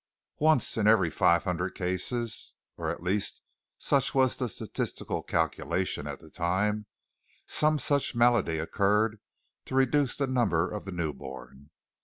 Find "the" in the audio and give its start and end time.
4.35-4.49, 6.19-6.31, 10.17-10.25, 10.85-10.91